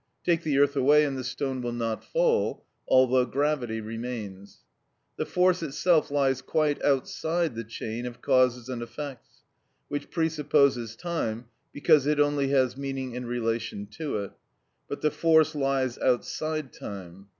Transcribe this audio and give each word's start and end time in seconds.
Take 0.25 0.41
the 0.41 0.57
earth 0.57 0.75
away 0.75 1.05
and 1.05 1.15
the 1.15 1.23
stone 1.23 1.61
will 1.61 1.71
not 1.73 2.03
fall, 2.03 2.65
although 2.87 3.23
gravity 3.23 3.81
remains. 3.81 4.61
The 5.17 5.27
force 5.27 5.61
itself 5.61 6.09
lies 6.09 6.41
quite 6.41 6.83
outside 6.83 7.53
the 7.53 7.63
chain 7.63 8.07
of 8.07 8.19
causes 8.19 8.67
and 8.67 8.81
effects, 8.81 9.43
which 9.89 10.09
presupposes 10.09 10.95
time, 10.95 11.45
because 11.71 12.07
it 12.07 12.19
only 12.19 12.47
has 12.47 12.75
meaning 12.75 13.13
in 13.13 13.27
relation 13.27 13.85
to 13.99 14.17
it; 14.23 14.31
but 14.87 15.01
the 15.01 15.11
force 15.11 15.53
lies 15.53 15.99
outside 15.99 16.73
time. 16.73 17.27